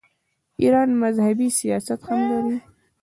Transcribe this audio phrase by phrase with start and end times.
[0.61, 2.55] ایران مذهبي سیاحت هم لري.